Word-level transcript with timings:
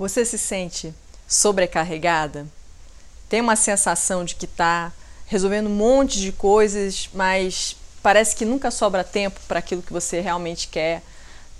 Você 0.00 0.24
se 0.24 0.38
sente 0.38 0.94
sobrecarregada? 1.28 2.46
Tem 3.28 3.38
uma 3.38 3.54
sensação 3.54 4.24
de 4.24 4.34
que 4.34 4.46
está 4.46 4.90
resolvendo 5.26 5.66
um 5.66 5.74
monte 5.74 6.18
de 6.18 6.32
coisas, 6.32 7.10
mas 7.12 7.76
parece 8.02 8.34
que 8.34 8.46
nunca 8.46 8.70
sobra 8.70 9.04
tempo 9.04 9.38
para 9.46 9.58
aquilo 9.58 9.82
que 9.82 9.92
você 9.92 10.22
realmente 10.22 10.68
quer 10.68 11.02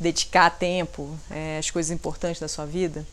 dedicar 0.00 0.48
tempo, 0.48 1.18
é, 1.30 1.58
as 1.58 1.70
coisas 1.70 1.90
importantes 1.90 2.40
da 2.40 2.48
sua 2.48 2.64
vida? 2.64 3.06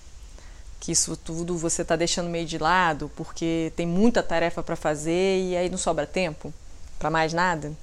Que 0.79 0.93
isso 0.93 1.18
tudo 1.18 1.57
você 1.57 1.82
está 1.82 1.98
deixando 1.98 2.30
meio 2.30 2.46
de 2.46 2.57
lado 2.57 3.12
porque 3.14 3.73
tem 3.75 3.86
muita 3.86 4.23
tarefa 4.23 4.64
para 4.64 4.78
fazer 4.78 5.41
e 5.41 5.57
aí 5.57 5.70
não 5.70 5.78
sobra 5.78 6.07
tempo 6.07 6.54
para 6.98 7.09
mais 7.09 7.34
nada? 7.34 7.73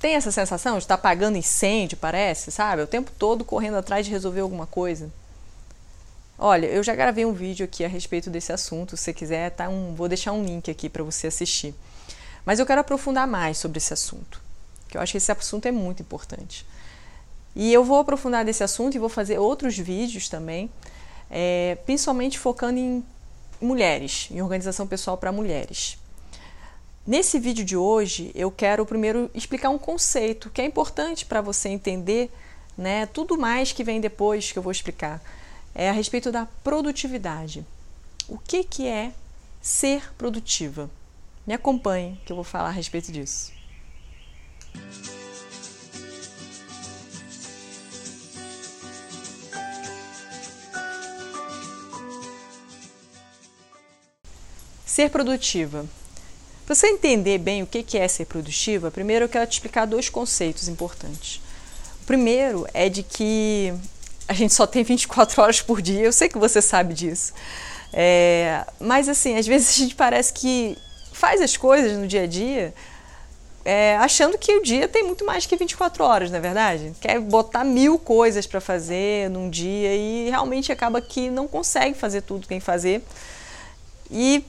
Tem 0.00 0.16
essa 0.16 0.32
sensação 0.32 0.72
de 0.72 0.82
estar 0.82 0.96
tá 0.96 1.00
apagando 1.00 1.38
incêndio, 1.38 1.96
parece, 1.98 2.50
sabe? 2.50 2.82
O 2.82 2.86
tempo 2.88 3.12
todo 3.16 3.44
correndo 3.44 3.76
atrás 3.76 4.04
de 4.04 4.10
resolver 4.10 4.40
alguma 4.40 4.66
coisa. 4.66 5.08
Olha, 6.44 6.66
eu 6.66 6.82
já 6.82 6.92
gravei 6.92 7.24
um 7.24 7.32
vídeo 7.32 7.62
aqui 7.62 7.84
a 7.84 7.88
respeito 7.88 8.28
desse 8.28 8.52
assunto. 8.52 8.96
Se 8.96 9.04
você 9.04 9.12
quiser, 9.12 9.52
tá 9.52 9.68
um, 9.68 9.94
vou 9.94 10.08
deixar 10.08 10.32
um 10.32 10.42
link 10.42 10.68
aqui 10.68 10.88
para 10.88 11.04
você 11.04 11.28
assistir. 11.28 11.72
Mas 12.44 12.58
eu 12.58 12.66
quero 12.66 12.80
aprofundar 12.80 13.28
mais 13.28 13.58
sobre 13.58 13.78
esse 13.78 13.92
assunto, 13.92 14.42
que 14.88 14.96
eu 14.96 15.00
acho 15.00 15.12
que 15.12 15.18
esse 15.18 15.30
assunto 15.30 15.66
é 15.66 15.70
muito 15.70 16.02
importante. 16.02 16.66
E 17.54 17.72
eu 17.72 17.84
vou 17.84 18.00
aprofundar 18.00 18.44
desse 18.44 18.64
assunto 18.64 18.96
e 18.96 18.98
vou 18.98 19.08
fazer 19.08 19.38
outros 19.38 19.78
vídeos 19.78 20.28
também, 20.28 20.68
é, 21.30 21.78
principalmente 21.86 22.40
focando 22.40 22.76
em 22.76 23.04
mulheres, 23.60 24.26
em 24.28 24.42
organização 24.42 24.84
pessoal 24.84 25.16
para 25.16 25.30
mulheres. 25.30 25.96
Nesse 27.06 27.38
vídeo 27.38 27.64
de 27.64 27.76
hoje, 27.76 28.32
eu 28.34 28.50
quero 28.50 28.84
primeiro 28.84 29.30
explicar 29.32 29.70
um 29.70 29.78
conceito 29.78 30.50
que 30.50 30.60
é 30.60 30.64
importante 30.64 31.24
para 31.24 31.40
você 31.40 31.68
entender, 31.68 32.32
né, 32.76 33.06
tudo 33.06 33.38
mais 33.38 33.70
que 33.70 33.84
vem 33.84 34.00
depois 34.00 34.50
que 34.50 34.58
eu 34.58 34.62
vou 34.64 34.72
explicar 34.72 35.22
é 35.74 35.88
a 35.88 35.92
respeito 35.92 36.30
da 36.30 36.46
produtividade. 36.64 37.64
O 38.28 38.38
que, 38.38 38.64
que 38.64 38.86
é 38.86 39.12
ser 39.60 40.12
produtiva? 40.14 40.90
Me 41.46 41.54
acompanhe 41.54 42.20
que 42.24 42.32
eu 42.32 42.36
vou 42.36 42.44
falar 42.44 42.68
a 42.68 42.72
respeito 42.72 43.10
disso. 43.10 43.52
Ser 54.86 55.10
produtiva. 55.10 55.86
Para 56.66 56.74
você 56.74 56.86
entender 56.86 57.38
bem 57.38 57.62
o 57.62 57.66
que 57.66 57.98
é 57.98 58.06
ser 58.06 58.26
produtiva, 58.26 58.90
primeiro 58.90 59.24
eu 59.24 59.28
quero 59.28 59.48
te 59.48 59.54
explicar 59.54 59.86
dois 59.86 60.08
conceitos 60.08 60.68
importantes. 60.68 61.40
O 62.02 62.04
primeiro 62.04 62.66
é 62.72 62.88
de 62.88 63.02
que 63.02 63.74
a 64.28 64.32
gente 64.32 64.54
só 64.54 64.66
tem 64.66 64.82
24 64.82 65.42
horas 65.42 65.60
por 65.60 65.82
dia, 65.82 66.00
eu 66.00 66.12
sei 66.12 66.28
que 66.28 66.38
você 66.38 66.62
sabe 66.62 66.94
disso. 66.94 67.32
É, 67.92 68.64
mas 68.80 69.08
assim, 69.08 69.36
às 69.36 69.46
vezes 69.46 69.70
a 69.70 69.78
gente 69.78 69.94
parece 69.94 70.32
que 70.32 70.76
faz 71.12 71.40
as 71.40 71.56
coisas 71.56 71.96
no 71.96 72.06
dia 72.06 72.22
a 72.22 72.26
dia 72.26 72.74
é, 73.64 73.96
achando 73.98 74.36
que 74.36 74.56
o 74.56 74.62
dia 74.62 74.88
tem 74.88 75.04
muito 75.04 75.24
mais 75.24 75.46
que 75.46 75.56
24 75.56 76.02
horas, 76.02 76.30
não 76.30 76.38
é 76.38 76.40
verdade? 76.40 76.92
Quer 77.00 77.20
botar 77.20 77.64
mil 77.64 77.98
coisas 77.98 78.46
para 78.46 78.60
fazer 78.60 79.30
num 79.30 79.48
dia 79.48 79.94
e 79.94 80.30
realmente 80.30 80.72
acaba 80.72 81.00
que 81.00 81.30
não 81.30 81.46
consegue 81.46 81.96
fazer 81.96 82.22
tudo 82.22 82.42
que 82.42 82.48
tem 82.48 82.58
que 82.58 82.64
fazer. 82.64 83.02
E 84.10 84.44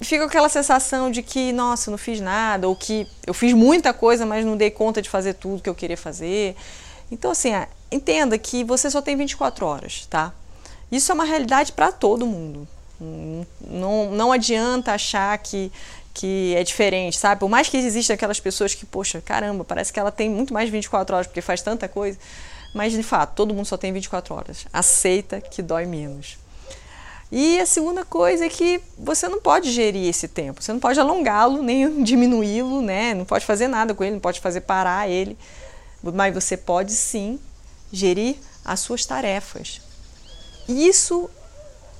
fica 0.00 0.24
aquela 0.24 0.48
sensação 0.48 1.10
de 1.10 1.22
que, 1.22 1.52
nossa, 1.52 1.90
não 1.90 1.98
fiz 1.98 2.20
nada, 2.20 2.68
ou 2.68 2.76
que 2.76 3.06
eu 3.26 3.34
fiz 3.34 3.52
muita 3.52 3.92
coisa, 3.92 4.24
mas 4.24 4.44
não 4.44 4.56
dei 4.56 4.70
conta 4.70 5.02
de 5.02 5.10
fazer 5.10 5.34
tudo 5.34 5.62
que 5.62 5.68
eu 5.68 5.74
queria 5.74 5.96
fazer. 5.96 6.54
Então, 7.10 7.32
assim, 7.32 7.50
entenda 7.90 8.38
que 8.38 8.64
você 8.64 8.90
só 8.90 9.02
tem 9.02 9.16
24 9.16 9.66
horas, 9.66 10.06
tá? 10.06 10.32
Isso 10.90 11.10
é 11.10 11.14
uma 11.14 11.24
realidade 11.24 11.72
para 11.72 11.92
todo 11.92 12.26
mundo. 12.26 12.66
Não, 13.00 14.10
não 14.10 14.32
adianta 14.32 14.92
achar 14.92 15.36
que, 15.38 15.72
que 16.12 16.54
é 16.56 16.62
diferente, 16.62 17.16
sabe? 17.16 17.40
Por 17.40 17.48
mais 17.48 17.68
que 17.68 17.76
existam 17.76 18.14
aquelas 18.14 18.40
pessoas 18.40 18.74
que, 18.74 18.84
poxa, 18.84 19.20
caramba, 19.20 19.64
parece 19.64 19.92
que 19.92 19.98
ela 19.98 20.10
tem 20.10 20.28
muito 20.28 20.52
mais 20.52 20.66
de 20.66 20.72
24 20.72 21.14
horas 21.14 21.26
porque 21.26 21.40
faz 21.40 21.62
tanta 21.62 21.88
coisa. 21.88 22.18
Mas, 22.74 22.92
de 22.92 23.02
fato, 23.02 23.34
todo 23.34 23.54
mundo 23.54 23.66
só 23.66 23.76
tem 23.76 23.92
24 23.92 24.34
horas. 24.34 24.66
Aceita 24.72 25.40
que 25.40 25.62
dói 25.62 25.86
menos. 25.86 26.38
E 27.32 27.60
a 27.60 27.66
segunda 27.66 28.04
coisa 28.04 28.44
é 28.44 28.48
que 28.48 28.80
você 28.98 29.28
não 29.28 29.40
pode 29.40 29.70
gerir 29.70 30.08
esse 30.08 30.26
tempo. 30.26 30.62
Você 30.62 30.72
não 30.72 30.80
pode 30.80 30.98
alongá-lo, 30.98 31.62
nem 31.62 32.02
diminuí-lo, 32.02 32.82
né? 32.82 33.14
Não 33.14 33.24
pode 33.24 33.46
fazer 33.46 33.68
nada 33.68 33.94
com 33.94 34.02
ele, 34.02 34.14
não 34.14 34.20
pode 34.20 34.40
fazer 34.40 34.62
parar 34.62 35.08
ele. 35.08 35.38
Mas 36.02 36.34
você 36.34 36.56
pode 36.56 36.92
sim 36.92 37.38
gerir 37.92 38.36
as 38.64 38.80
suas 38.80 39.04
tarefas. 39.04 39.80
Isso 40.68 41.30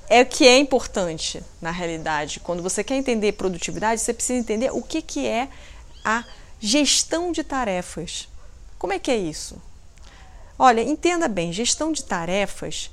é 0.09 0.23
o 0.23 0.27
que 0.27 0.47
é 0.47 0.59
importante 0.59 1.43
na 1.61 1.71
realidade. 1.71 2.41
Quando 2.41 2.63
você 2.63 2.83
quer 2.83 2.97
entender 2.97 3.33
produtividade, 3.33 4.01
você 4.01 4.13
precisa 4.13 4.39
entender 4.39 4.71
o 4.73 4.83
que, 4.83 5.01
que 5.03 5.27
é 5.27 5.49
a 6.05 6.25
gestão 6.59 7.33
de 7.33 7.45
tarefas. 7.45 8.29
Como 8.79 8.93
é 8.93 8.99
que 8.99 9.11
é 9.11 9.17
isso? 9.17 9.61
Olha, 10.59 10.83
entenda 10.83 11.27
bem, 11.29 11.53
gestão 11.53 11.91
de 11.93 12.05
tarefas 12.05 12.91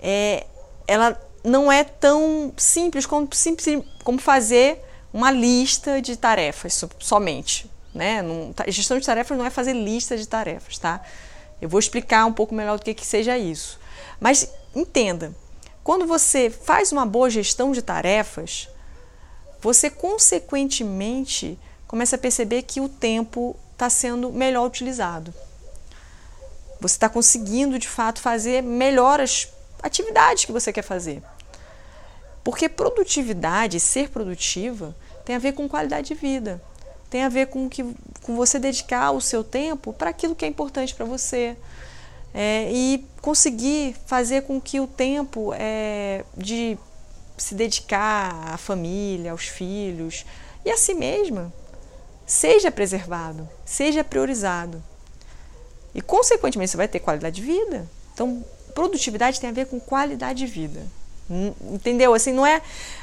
é, 0.00 0.46
ela 0.86 1.20
não 1.42 1.70
é 1.70 1.84
tão 1.84 2.52
simples 2.56 3.06
como, 3.06 3.28
simples 3.32 3.82
como 4.04 4.18
fazer 4.18 4.82
uma 5.12 5.30
lista 5.30 6.00
de 6.00 6.16
tarefas 6.16 6.84
somente. 6.98 7.70
Né? 7.94 8.22
Não, 8.22 8.54
gestão 8.68 8.98
de 8.98 9.06
tarefas 9.06 9.36
não 9.36 9.44
é 9.44 9.50
fazer 9.50 9.72
lista 9.72 10.16
de 10.16 10.26
tarefas, 10.26 10.78
tá? 10.78 11.02
Eu 11.60 11.68
vou 11.68 11.78
explicar 11.78 12.24
um 12.24 12.32
pouco 12.32 12.54
melhor 12.54 12.78
do 12.78 12.84
que, 12.84 12.94
que 12.94 13.06
seja 13.06 13.36
isso. 13.36 13.78
Mas 14.18 14.50
entenda, 14.74 15.34
quando 15.84 16.06
você 16.06 16.50
faz 16.50 16.92
uma 16.92 17.04
boa 17.04 17.28
gestão 17.28 17.72
de 17.72 17.82
tarefas, 17.82 18.68
você 19.60 19.90
consequentemente 19.90 21.58
começa 21.86 22.16
a 22.16 22.18
perceber 22.18 22.62
que 22.62 22.80
o 22.80 22.88
tempo 22.88 23.56
está 23.72 23.90
sendo 23.90 24.32
melhor 24.32 24.66
utilizado. 24.66 25.34
Você 26.80 26.94
está 26.94 27.08
conseguindo 27.08 27.78
de 27.78 27.88
fato 27.88 28.20
fazer 28.20 28.62
melhor 28.62 29.20
as 29.20 29.48
atividades 29.82 30.44
que 30.46 30.52
você 30.52 30.72
quer 30.72 30.82
fazer. 30.82 31.22
Porque 32.42 32.68
produtividade, 32.68 33.78
ser 33.78 34.08
produtiva, 34.08 34.96
tem 35.26 35.36
a 35.36 35.38
ver 35.38 35.52
com 35.52 35.68
qualidade 35.68 36.08
de 36.08 36.14
vida 36.14 36.60
tem 37.10 37.24
a 37.24 37.28
ver 37.28 37.48
com, 37.48 37.68
que, 37.68 37.84
com 38.22 38.36
você 38.36 38.58
dedicar 38.58 39.10
o 39.10 39.20
seu 39.20 39.42
tempo 39.42 39.92
para 39.92 40.10
aquilo 40.10 40.34
que 40.34 40.44
é 40.44 40.48
importante 40.48 40.94
para 40.94 41.04
você. 41.04 41.56
É, 42.32 42.70
e 42.72 43.04
conseguir 43.20 43.96
fazer 44.06 44.42
com 44.42 44.60
que 44.60 44.78
o 44.78 44.86
tempo 44.86 45.52
é, 45.54 46.24
de 46.36 46.78
se 47.36 47.56
dedicar 47.56 48.52
à 48.52 48.56
família, 48.56 49.32
aos 49.32 49.46
filhos 49.46 50.24
e 50.64 50.70
a 50.70 50.76
si 50.76 50.94
mesma 50.94 51.52
seja 52.24 52.70
preservado, 52.70 53.48
seja 53.64 54.04
priorizado. 54.04 54.80
E, 55.92 56.00
consequentemente, 56.00 56.70
você 56.70 56.76
vai 56.76 56.86
ter 56.86 57.00
qualidade 57.00 57.36
de 57.36 57.42
vida. 57.42 57.90
Então, 58.14 58.44
produtividade 58.72 59.40
tem 59.40 59.50
a 59.50 59.52
ver 59.52 59.66
com 59.66 59.80
qualidade 59.80 60.38
de 60.38 60.46
vida. 60.46 60.80
Entendeu? 61.72 62.12
Assim, 62.12 62.32
não 62.32 62.44
é, 62.44 62.60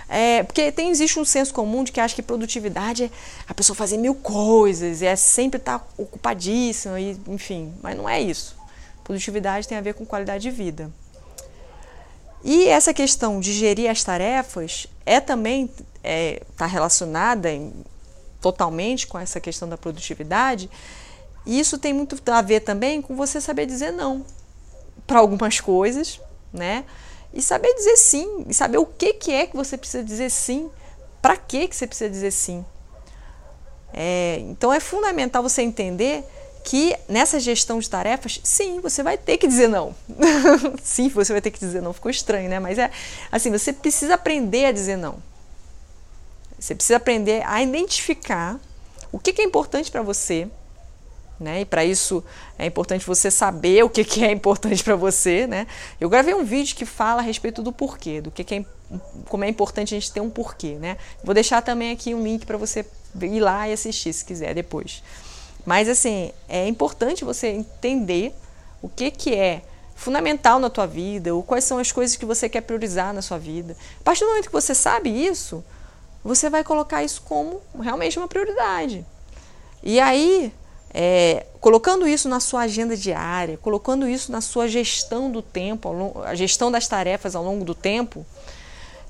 é. 0.09 0.43
porque 0.43 0.71
tem, 0.71 0.89
existe 0.89 1.17
um 1.17 1.23
senso 1.23 1.53
comum 1.53 1.83
de 1.83 1.91
que 1.91 1.99
acha 1.99 2.13
que 2.13 2.21
produtividade 2.21 3.05
é 3.05 3.09
a 3.47 3.53
pessoa 3.53 3.75
fazer 3.75 3.97
mil 3.97 4.13
coisas, 4.15 5.01
é 5.01 5.15
sempre 5.15 5.57
estar 5.59 5.79
tá 5.79 5.85
ocupadíssima, 5.97 6.99
e, 6.99 7.17
enfim. 7.27 7.73
Mas 7.81 7.95
não 7.95 8.07
é 8.07 8.21
isso. 8.21 8.55
Produtividade 9.03 9.67
tem 9.67 9.77
a 9.77 9.81
ver 9.81 9.93
com 9.93 10.05
qualidade 10.05 10.43
de 10.43 10.51
vida. 10.51 10.91
E 12.43 12.67
essa 12.67 12.93
questão 12.93 13.39
de 13.39 13.53
gerir 13.53 13.89
as 13.89 14.03
tarefas 14.03 14.87
é 15.05 15.19
também 15.19 15.65
está 15.65 15.83
é, 16.03 16.41
tá 16.57 16.65
relacionada 16.65 17.49
em, 17.49 17.73
totalmente 18.41 19.07
com 19.07 19.17
essa 19.17 19.39
questão 19.39 19.67
da 19.67 19.77
produtividade. 19.77 20.69
E 21.45 21.59
isso 21.59 21.77
tem 21.77 21.93
muito 21.93 22.17
a 22.29 22.41
ver 22.41 22.59
também 22.59 23.01
com 23.01 23.15
você 23.15 23.39
saber 23.39 23.65
dizer 23.65 23.91
não 23.91 24.25
para 25.05 25.19
algumas 25.19 25.61
coisas, 25.61 26.19
né? 26.51 26.83
E 27.33 27.41
saber 27.41 27.73
dizer 27.73 27.97
sim, 27.97 28.45
e 28.47 28.53
saber 28.53 28.77
o 28.77 28.85
que, 28.85 29.13
que 29.13 29.31
é 29.31 29.47
que 29.47 29.55
você 29.55 29.77
precisa 29.77 30.03
dizer 30.03 30.29
sim, 30.29 30.69
para 31.21 31.35
que, 31.37 31.67
que 31.67 31.75
você 31.75 31.87
precisa 31.87 32.09
dizer 32.09 32.31
sim. 32.31 32.65
É, 33.93 34.39
então 34.41 34.71
é 34.71 34.79
fundamental 34.79 35.41
você 35.41 35.61
entender 35.61 36.23
que 36.63 36.95
nessa 37.07 37.39
gestão 37.39 37.79
de 37.79 37.89
tarefas, 37.89 38.41
sim, 38.43 38.81
você 38.81 39.01
vai 39.01 39.17
ter 39.17 39.37
que 39.37 39.47
dizer 39.47 39.69
não. 39.69 39.95
sim, 40.83 41.07
você 41.07 41.31
vai 41.31 41.41
ter 41.41 41.51
que 41.51 41.59
dizer 41.59 41.81
não. 41.81 41.93
Ficou 41.93 42.11
estranho, 42.11 42.49
né? 42.49 42.59
Mas 42.59 42.77
é 42.77 42.91
assim, 43.31 43.51
você 43.51 43.71
precisa 43.71 44.15
aprender 44.15 44.65
a 44.65 44.71
dizer 44.71 44.97
não. 44.97 45.15
Você 46.59 46.75
precisa 46.75 46.97
aprender 46.97 47.41
a 47.45 47.61
identificar 47.61 48.59
o 49.11 49.19
que, 49.19 49.31
que 49.31 49.41
é 49.41 49.45
importante 49.45 49.89
para 49.89 50.01
você 50.01 50.49
né? 51.39 51.61
E 51.61 51.65
para 51.65 51.85
isso 51.85 52.23
é 52.57 52.65
importante 52.65 53.05
você 53.05 53.29
saber 53.29 53.83
o 53.83 53.89
que, 53.89 54.03
que 54.03 54.23
é 54.23 54.31
importante 54.31 54.83
para 54.83 54.95
você. 54.95 55.47
Né? 55.47 55.67
Eu 55.99 56.09
gravei 56.09 56.33
um 56.33 56.43
vídeo 56.43 56.75
que 56.75 56.85
fala 56.85 57.21
a 57.21 57.23
respeito 57.23 57.61
do 57.61 57.71
porquê, 57.71 58.21
do 58.21 58.31
que, 58.31 58.43
que 58.43 58.55
é, 58.55 58.65
como 59.29 59.43
é 59.43 59.49
importante 59.49 59.93
a 59.93 59.99
gente 59.99 60.11
ter 60.11 60.21
um 60.21 60.29
porquê. 60.29 60.75
Né? 60.75 60.97
Vou 61.23 61.33
deixar 61.33 61.61
também 61.61 61.91
aqui 61.91 62.13
um 62.13 62.23
link 62.23 62.45
para 62.45 62.57
você 62.57 62.85
ir 63.21 63.39
lá 63.39 63.67
e 63.67 63.73
assistir 63.73 64.13
se 64.13 64.25
quiser 64.25 64.53
depois. 64.53 65.03
Mas 65.65 65.89
assim, 65.89 66.31
é 66.47 66.67
importante 66.67 67.25
você 67.25 67.47
entender 67.47 68.33
o 68.81 68.87
que, 68.87 69.11
que 69.11 69.35
é 69.35 69.63
fundamental 69.95 70.59
na 70.59 70.69
tua 70.69 70.85
vida, 70.85 71.33
ou 71.33 71.41
quais 71.41 71.63
são 71.63 71.79
as 71.79 71.91
coisas 71.91 72.15
que 72.15 72.25
você 72.25 72.47
quer 72.47 72.61
priorizar 72.61 73.13
na 73.13 73.21
sua 73.21 73.39
vida. 73.39 73.75
A 73.99 74.03
partir 74.03 74.21
do 74.21 74.29
momento 74.29 74.45
que 74.45 74.53
você 74.53 74.75
sabe 74.75 75.09
isso, 75.09 75.63
você 76.23 76.49
vai 76.49 76.63
colocar 76.63 77.03
isso 77.03 77.21
como 77.23 77.61
realmente 77.81 78.19
uma 78.19 78.27
prioridade. 78.27 79.03
E 79.81 79.99
aí, 79.99 80.53
é, 80.93 81.45
colocando 81.59 82.07
isso 82.07 82.29
na 82.29 82.39
sua 82.39 82.61
agenda 82.61 82.95
diária, 82.95 83.57
colocando 83.57 84.07
isso 84.07 84.31
na 84.31 84.41
sua 84.41 84.67
gestão 84.67 85.29
do 85.29 85.41
tempo, 85.41 86.21
a 86.23 86.33
gestão 86.35 86.71
das 86.71 86.87
tarefas 86.87 87.35
ao 87.35 87.43
longo 87.43 87.65
do 87.65 87.75
tempo, 87.75 88.25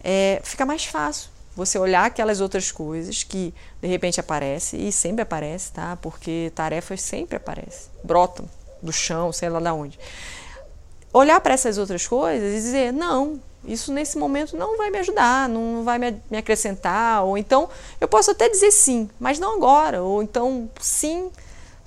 é, 0.03 0.39
fica 0.43 0.65
mais 0.65 0.85
fácil 0.85 1.29
você 1.55 1.79
olhar 1.79 2.05
aquelas 2.05 2.39
outras 2.39 2.71
coisas 2.71 3.23
que 3.23 3.51
de 3.81 3.87
repente 3.87 4.19
aparecem 4.19 4.87
e 4.87 4.91
sempre 4.91 5.23
aparece, 5.23 5.71
tá? 5.71 5.97
Porque 5.99 6.51
tarefas 6.53 7.01
sempre 7.01 7.35
aparecem, 7.35 7.89
brotam 8.03 8.47
do 8.81 8.93
chão, 8.93 9.33
sei 9.33 9.49
lá 9.49 9.59
de 9.59 9.69
onde. 9.69 9.99
Olhar 11.11 11.41
para 11.41 11.55
essas 11.55 11.79
outras 11.79 12.05
coisas 12.05 12.51
e 12.51 12.55
dizer: 12.55 12.93
não, 12.93 13.39
isso 13.65 13.91
nesse 13.91 14.19
momento 14.19 14.55
não 14.55 14.77
vai 14.77 14.91
me 14.91 14.99
ajudar, 14.99 15.49
não 15.49 15.83
vai 15.83 15.97
me 15.97 16.37
acrescentar, 16.37 17.23
ou 17.23 17.37
então 17.37 17.67
eu 17.99 18.07
posso 18.07 18.29
até 18.31 18.47
dizer 18.47 18.71
sim, 18.71 19.09
mas 19.19 19.39
não 19.39 19.55
agora, 19.55 20.03
ou 20.03 20.21
então 20.21 20.69
sim, 20.79 21.31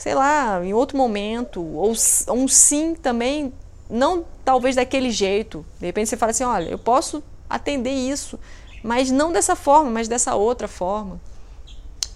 sei 0.00 0.14
lá, 0.14 0.64
em 0.64 0.72
outro 0.72 0.96
momento, 0.96 1.62
ou 1.62 1.92
um 2.30 2.48
sim 2.48 2.94
também, 2.94 3.52
não 3.88 4.24
talvez 4.42 4.76
daquele 4.76 5.10
jeito. 5.10 5.64
De 5.78 5.84
repente 5.84 6.08
você 6.08 6.16
fala 6.16 6.30
assim: 6.30 6.42
olha, 6.42 6.70
eu 6.70 6.78
posso 6.78 7.22
atender 7.50 7.92
isso, 7.92 8.40
mas 8.82 9.10
não 9.10 9.30
dessa 9.30 9.54
forma, 9.54 9.90
mas 9.90 10.08
dessa 10.08 10.34
outra 10.34 10.66
forma. 10.66 11.20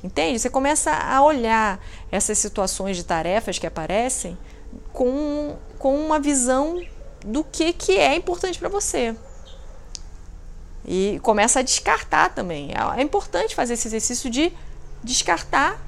Entende? 0.02 0.38
Você 0.38 0.48
começa 0.48 0.92
a 0.92 1.22
olhar 1.22 1.78
essas 2.10 2.38
situações 2.38 2.96
de 2.96 3.04
tarefas 3.04 3.58
que 3.58 3.66
aparecem 3.66 4.38
com, 4.90 5.54
com 5.78 5.94
uma 5.94 6.18
visão 6.18 6.82
do 7.22 7.44
que, 7.44 7.74
que 7.74 7.98
é 7.98 8.16
importante 8.16 8.58
para 8.58 8.70
você. 8.70 9.14
E 10.86 11.20
começa 11.22 11.60
a 11.60 11.62
descartar 11.62 12.30
também. 12.30 12.70
É, 12.72 13.00
é 13.00 13.02
importante 13.02 13.54
fazer 13.54 13.74
esse 13.74 13.88
exercício 13.88 14.30
de 14.30 14.50
descartar, 15.02 15.78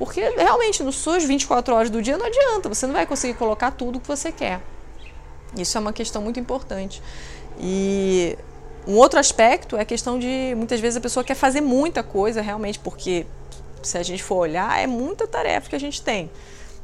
porque 0.00 0.30
realmente 0.30 0.82
nos 0.82 0.96
suas 0.96 1.24
24 1.24 1.74
horas 1.74 1.90
do 1.90 2.00
dia 2.00 2.16
não 2.16 2.24
adianta, 2.24 2.70
você 2.70 2.86
não 2.86 2.94
vai 2.94 3.04
conseguir 3.04 3.34
colocar 3.34 3.70
tudo 3.70 4.00
que 4.00 4.08
você 4.08 4.32
quer. 4.32 4.62
Isso 5.54 5.76
é 5.76 5.80
uma 5.80 5.92
questão 5.92 6.22
muito 6.22 6.40
importante. 6.40 7.02
E 7.60 8.34
um 8.86 8.96
outro 8.96 9.20
aspecto 9.20 9.76
é 9.76 9.82
a 9.82 9.84
questão 9.84 10.18
de 10.18 10.54
muitas 10.56 10.80
vezes 10.80 10.96
a 10.96 11.02
pessoa 11.02 11.22
quer 11.22 11.34
fazer 11.34 11.60
muita 11.60 12.02
coisa 12.02 12.40
realmente, 12.40 12.78
porque 12.78 13.26
se 13.82 13.98
a 13.98 14.02
gente 14.02 14.22
for 14.22 14.36
olhar, 14.36 14.80
é 14.82 14.86
muita 14.86 15.26
tarefa 15.26 15.68
que 15.68 15.76
a 15.76 15.80
gente 15.80 16.00
tem. 16.00 16.30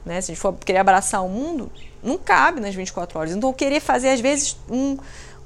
Né? 0.04 0.20
Se 0.20 0.30
a 0.30 0.34
gente 0.34 0.42
for 0.42 0.52
querer 0.52 0.80
abraçar 0.80 1.24
o 1.24 1.28
mundo, 1.30 1.72
não 2.02 2.18
cabe 2.18 2.60
nas 2.60 2.74
24 2.74 3.18
horas. 3.18 3.32
Então, 3.32 3.50
querer 3.50 3.80
fazer, 3.80 4.10
às 4.10 4.20
vezes, 4.20 4.58
um, 4.68 4.98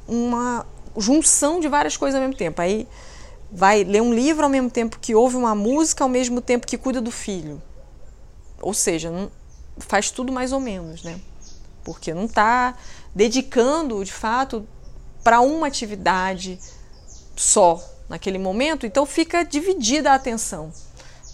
uma 0.09 0.67
junção 0.97 1.61
de 1.61 1.69
várias 1.69 1.97
coisas 1.97 2.17
ao 2.17 2.27
mesmo 2.27 2.37
tempo. 2.37 2.61
Aí 2.61 2.89
vai 3.53 3.85
ler 3.85 4.01
um 4.01 4.13
livro 4.13 4.45
ao 4.45 4.51
mesmo 4.51 4.71
tempo 4.71 4.99
que 4.99 5.15
ouve 5.15 5.37
uma 5.37 5.55
música, 5.55 6.05
ao 6.05 6.09
mesmo 6.09 6.41
tempo 6.41 6.67
que 6.67 6.79
cuida 6.79 7.01
do 7.01 7.11
filho. 7.11 7.61
Ou 8.61 8.75
seja, 8.75 9.11
não, 9.11 9.31
faz 9.79 10.11
tudo 10.11 10.33
mais 10.33 10.53
ou 10.53 10.61
menos, 10.61 11.03
né? 11.03 11.21
Porque 11.83 12.15
não 12.15 12.27
está 12.27 12.77
dedicando, 13.15 14.05
de 14.05 14.13
fato, 14.13 14.67
para 15.25 15.41
uma 15.41 15.67
atividade 15.67 16.59
só 17.37 17.83
naquele 18.09 18.39
momento, 18.39 18.87
então 18.87 19.07
fica 19.07 19.45
dividida 19.45 20.11
a 20.11 20.15
atenção. 20.15 20.73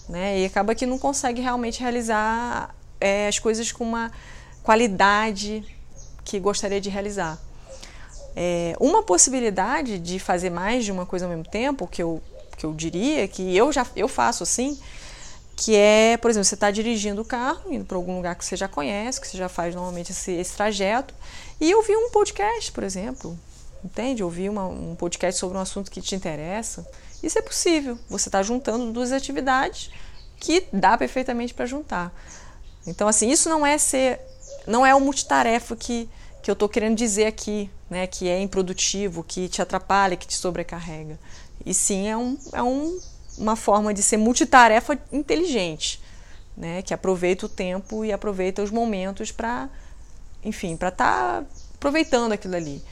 Né? 0.08 0.40
E 0.40 0.44
acaba 0.44 0.74
que 0.74 0.86
não 0.86 0.98
consegue 0.98 1.40
realmente 1.40 1.80
realizar 1.80 2.74
é, 3.00 3.28
as 3.28 3.38
coisas 3.38 3.72
com 3.72 3.82
uma 3.82 4.12
qualidade 4.62 5.64
que 6.24 6.38
gostaria 6.38 6.80
de 6.80 6.90
realizar. 6.90 7.38
É, 8.38 8.76
uma 8.78 9.02
possibilidade 9.02 9.98
de 9.98 10.18
fazer 10.18 10.50
mais 10.50 10.84
de 10.84 10.92
uma 10.92 11.06
coisa 11.06 11.24
ao 11.24 11.30
mesmo 11.30 11.44
tempo, 11.44 11.86
que 11.86 12.02
eu, 12.02 12.22
que 12.58 12.66
eu 12.66 12.74
diria, 12.74 13.26
que 13.26 13.56
eu 13.56 13.72
já 13.72 13.86
eu 13.96 14.06
faço 14.06 14.42
assim, 14.42 14.78
que 15.56 15.74
é, 15.74 16.18
por 16.18 16.30
exemplo, 16.30 16.44
você 16.44 16.54
está 16.54 16.70
dirigindo 16.70 17.22
o 17.22 17.24
carro, 17.24 17.72
indo 17.72 17.86
para 17.86 17.96
algum 17.96 18.16
lugar 18.16 18.34
que 18.34 18.44
você 18.44 18.54
já 18.54 18.68
conhece, 18.68 19.18
que 19.18 19.26
você 19.26 19.38
já 19.38 19.48
faz 19.48 19.74
normalmente 19.74 20.12
esse, 20.12 20.32
esse 20.32 20.54
trajeto, 20.54 21.14
e 21.58 21.74
ouvir 21.74 21.96
um 21.96 22.10
podcast, 22.10 22.70
por 22.72 22.84
exemplo, 22.84 23.38
entende? 23.82 24.22
Ouvir 24.22 24.50
uma, 24.50 24.66
um 24.66 24.94
podcast 24.94 25.40
sobre 25.40 25.56
um 25.56 25.60
assunto 25.60 25.90
que 25.90 26.02
te 26.02 26.14
interessa. 26.14 26.86
Isso 27.22 27.38
é 27.38 27.42
possível. 27.42 27.98
Você 28.10 28.28
está 28.28 28.42
juntando 28.42 28.92
duas 28.92 29.12
atividades 29.12 29.90
que 30.38 30.66
dá 30.70 30.98
perfeitamente 30.98 31.54
para 31.54 31.64
juntar. 31.64 32.12
Então, 32.86 33.08
assim, 33.08 33.30
isso 33.30 33.48
não 33.48 33.64
é 33.66 33.78
ser, 33.78 34.20
não 34.66 34.84
é 34.84 34.94
o 34.94 35.00
multitarefa 35.00 35.74
que, 35.74 36.06
que 36.42 36.50
eu 36.50 36.52
estou 36.52 36.68
querendo 36.68 36.96
dizer 36.96 37.24
aqui, 37.24 37.70
né? 37.88 38.06
Que 38.06 38.28
é 38.28 38.40
improdutivo, 38.40 39.22
que 39.22 39.48
te 39.48 39.62
atrapalha, 39.62 40.16
que 40.16 40.26
te 40.26 40.34
sobrecarrega. 40.34 41.18
E 41.64 41.72
sim, 41.74 42.08
é, 42.08 42.16
um, 42.16 42.38
é 42.52 42.62
um, 42.62 42.98
uma 43.38 43.56
forma 43.56 43.92
de 43.92 44.02
ser 44.02 44.16
multitarefa 44.16 44.98
inteligente, 45.12 46.00
né? 46.56 46.82
Que 46.82 46.94
aproveita 46.94 47.46
o 47.46 47.48
tempo 47.48 48.04
e 48.04 48.12
aproveita 48.12 48.62
os 48.62 48.70
momentos 48.70 49.32
para, 49.32 49.68
enfim, 50.44 50.76
para 50.76 50.88
estar 50.88 51.42
tá 51.42 51.46
aproveitando 51.74 52.32
aquilo 52.32 52.56
ali 52.56 52.82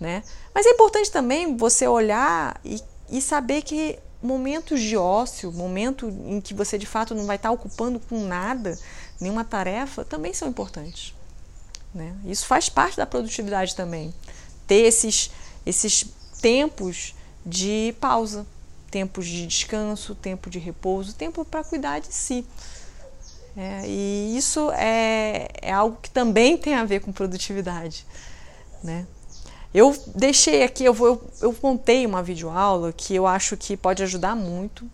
né? 0.00 0.22
Mas 0.54 0.66
é 0.66 0.70
importante 0.70 1.10
também 1.10 1.56
você 1.56 1.86
olhar 1.86 2.60
e, 2.64 2.80
e 3.10 3.20
saber 3.20 3.62
que 3.62 3.98
momentos 4.22 4.80
de 4.80 4.96
ócio, 4.96 5.52
momento 5.52 6.08
em 6.08 6.40
que 6.40 6.54
você 6.54 6.76
de 6.76 6.86
fato 6.86 7.14
não 7.14 7.26
vai 7.26 7.36
estar 7.36 7.50
ocupando 7.50 8.00
com 8.00 8.26
nada, 8.26 8.76
nenhuma 9.20 9.44
tarefa, 9.44 10.04
também 10.04 10.32
são 10.32 10.48
importantes. 10.48 11.14
Né? 11.94 12.14
Isso 12.24 12.46
faz 12.46 12.68
parte 12.68 12.96
da 12.96 13.06
produtividade 13.06 13.74
também. 13.74 14.12
Ter 14.68 14.82
esses, 14.86 15.32
esses 15.66 16.06
tempos 16.40 17.14
de 17.44 17.92
pausa, 18.00 18.46
tempos 18.90 19.26
de 19.26 19.46
descanso, 19.46 20.14
tempo 20.14 20.48
de 20.48 20.60
repouso, 20.60 21.14
tempo 21.14 21.44
para 21.44 21.64
cuidar 21.64 21.98
de 21.98 22.14
si. 22.14 22.46
É, 23.56 23.82
e 23.88 24.36
isso 24.36 24.70
é, 24.70 25.48
é 25.60 25.72
algo 25.72 25.98
que 26.00 26.10
também 26.10 26.56
tem 26.56 26.74
a 26.74 26.84
ver 26.84 27.00
com 27.00 27.10
produtividade. 27.10 28.06
Né? 28.84 29.04
Eu 29.74 29.96
deixei 30.14 30.62
aqui, 30.62 30.84
eu, 30.84 30.94
vou, 30.94 31.08
eu, 31.08 31.32
eu 31.42 31.56
montei 31.62 32.06
uma 32.06 32.22
videoaula 32.22 32.92
que 32.92 33.14
eu 33.14 33.26
acho 33.26 33.56
que 33.56 33.76
pode 33.76 34.02
ajudar 34.02 34.36
muito. 34.36 34.88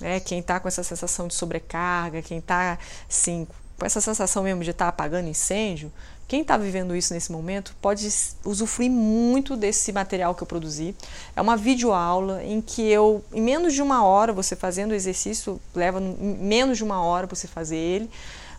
Né? 0.00 0.18
Quem 0.20 0.38
está 0.38 0.58
com 0.58 0.66
essa 0.66 0.82
sensação 0.82 1.28
de 1.28 1.34
sobrecarga, 1.34 2.22
quem 2.22 2.38
está 2.38 2.78
assim, 3.08 3.46
com 3.78 3.84
essa 3.84 4.00
sensação 4.00 4.42
mesmo 4.42 4.64
de 4.64 4.70
estar 4.70 4.86
tá 4.86 4.88
apagando 4.88 5.28
incêndio, 5.28 5.92
quem 6.28 6.42
está 6.42 6.56
vivendo 6.56 6.96
isso 6.96 7.14
nesse 7.14 7.30
momento 7.30 7.74
pode 7.80 8.08
usufruir 8.44 8.90
muito 8.90 9.56
desse 9.56 9.92
material 9.92 10.34
que 10.34 10.42
eu 10.42 10.46
produzi. 10.46 10.94
É 11.36 11.40
uma 11.40 11.56
videoaula 11.56 12.42
em 12.42 12.60
que 12.60 12.82
eu, 12.82 13.24
em 13.32 13.40
menos 13.40 13.74
de 13.74 13.82
uma 13.82 14.04
hora, 14.04 14.32
você 14.32 14.56
fazendo 14.56 14.90
o 14.90 14.94
exercício, 14.94 15.60
leva 15.74 16.00
menos 16.00 16.78
de 16.78 16.84
uma 16.84 17.02
hora 17.02 17.26
para 17.26 17.36
você 17.36 17.46
fazer 17.46 17.76
ele, 17.76 18.10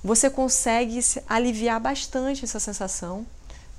você 0.04 0.30
consegue 0.30 1.00
aliviar 1.28 1.80
bastante 1.80 2.46
essa 2.46 2.60
sensação 2.60 3.26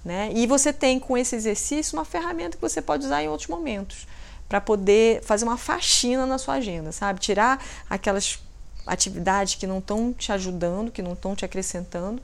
né? 0.04 0.30
E 0.35 0.47
você 0.47 0.73
tem 0.73 0.99
com 0.99 1.16
esse 1.16 1.35
exercício 1.37 1.99
uma 1.99 2.04
ferramenta 2.04 2.57
que 2.57 2.62
você 2.62 2.80
pode 2.80 3.04
usar 3.04 3.23
em 3.23 3.28
outros 3.28 3.49
momentos 3.49 4.07
para 4.49 4.61
poder 4.61 5.23
fazer 5.23 5.45
uma 5.45 5.59
faxina 5.59 6.25
na 6.25 6.38
sua 6.38 6.54
agenda, 6.54 6.92
sabe? 6.92 7.21
Tirar 7.21 7.62
aquelas 7.90 8.38
atividades 8.87 9.57
que 9.57 9.66
não 9.66 9.78
estão 9.78 10.12
te 10.12 10.33
ajudando, 10.33 10.90
que 10.90 11.02
não 11.02 11.12
estão 11.12 11.37
te 11.37 11.45
acrescentando 11.45 12.23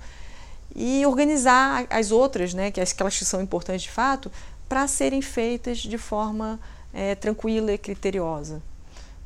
e 0.74 1.04
organizar 1.06 1.86
as 1.90 2.10
outras, 2.10 2.52
né? 2.52 2.70
Que 2.70 2.80
aquelas 2.80 3.16
que 3.16 3.24
são 3.24 3.40
importantes 3.40 3.82
de 3.82 3.90
fato, 3.90 4.30
para 4.68 4.86
serem 4.88 5.22
feitas 5.22 5.78
de 5.78 5.98
forma 5.98 6.58
é, 6.92 7.14
tranquila 7.14 7.72
e 7.72 7.78
criteriosa. 7.78 8.62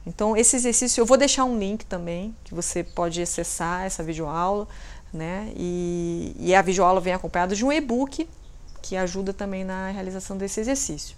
Então, 0.07 0.37
esse 0.37 0.57
exercício, 0.57 1.01
eu 1.01 1.07
vou 1.07 1.17
deixar 1.17 1.45
um 1.45 1.59
link 1.59 1.85
também, 1.85 2.35
que 2.45 2.55
você 2.55 2.83
pode 2.83 3.21
acessar 3.21 3.85
essa 3.85 4.03
videoaula, 4.03 4.67
né? 5.13 5.53
E, 5.57 6.35
e 6.39 6.55
a 6.55 6.63
videoaula 6.63 7.01
vem 7.01 7.13
acompanhada 7.13 7.55
de 7.55 7.65
um 7.65 7.73
e-book 7.73 8.29
que 8.81 8.97
ajuda 8.97 9.33
também 9.33 9.65
na 9.65 9.91
realização 9.91 10.37
desse 10.37 10.61
exercício, 10.61 11.17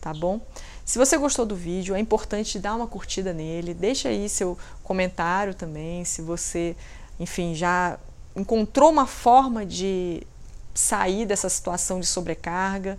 tá 0.00 0.12
bom? 0.12 0.40
Se 0.84 0.98
você 0.98 1.16
gostou 1.16 1.46
do 1.46 1.54
vídeo, 1.54 1.94
é 1.94 2.00
importante 2.00 2.58
dar 2.58 2.74
uma 2.74 2.86
curtida 2.86 3.32
nele, 3.32 3.72
deixa 3.72 4.08
aí 4.08 4.28
seu 4.28 4.58
comentário 4.82 5.54
também, 5.54 6.04
se 6.04 6.20
você, 6.22 6.76
enfim, 7.20 7.54
já 7.54 7.98
encontrou 8.38 8.90
uma 8.90 9.06
forma 9.06 9.66
de 9.66 10.22
sair 10.74 11.26
dessa 11.26 11.48
situação 11.48 12.00
de 12.00 12.06
sobrecarga. 12.06 12.98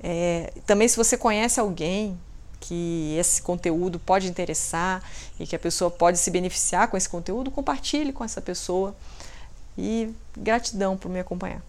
É, 0.00 0.52
também 0.66 0.86
se 0.86 0.96
você 0.96 1.16
conhece 1.16 1.58
alguém 1.58 2.18
que 2.60 3.16
esse 3.18 3.40
conteúdo 3.42 3.98
pode 3.98 4.28
interessar 4.28 5.02
e 5.38 5.46
que 5.46 5.54
a 5.56 5.58
pessoa 5.58 5.90
pode 5.90 6.18
se 6.18 6.30
beneficiar 6.30 6.88
com 6.88 6.96
esse 6.96 7.08
conteúdo, 7.08 7.50
compartilhe 7.50 8.12
com 8.12 8.24
essa 8.24 8.40
pessoa. 8.40 8.94
E 9.78 10.12
gratidão 10.36 10.96
por 10.96 11.10
me 11.10 11.20
acompanhar. 11.20 11.62